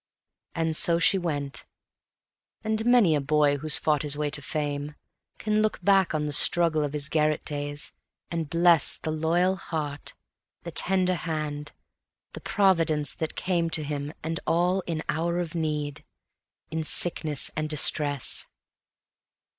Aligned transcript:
And 0.55 0.75
so 0.75 0.97
she 0.97 1.19
went, 1.19 1.63
and 2.63 2.83
many 2.87 3.13
a 3.13 3.21
boy 3.21 3.57
who's 3.57 3.77
fought 3.77 4.01
his 4.01 4.17
way 4.17 4.31
to 4.31 4.41
Fame, 4.41 4.95
Can 5.37 5.61
look 5.61 5.79
back 5.85 6.15
on 6.15 6.25
the 6.25 6.31
struggle 6.31 6.83
of 6.83 6.93
his 6.93 7.07
garret 7.07 7.45
days 7.45 7.91
and 8.31 8.49
bless 8.49 8.97
The 8.97 9.11
loyal 9.11 9.57
heart, 9.57 10.15
the 10.63 10.71
tender 10.71 11.13
hand, 11.13 11.71
the 12.33 12.41
Providence 12.41 13.13
that 13.13 13.35
came 13.35 13.69
To 13.69 13.83
him 13.83 14.11
and 14.23 14.39
all 14.47 14.81
in 14.87 15.03
hour 15.07 15.37
of 15.39 15.53
need, 15.53 16.03
in 16.71 16.83
sickness 16.83 17.51
and 17.55 17.69
distress. 17.69 18.47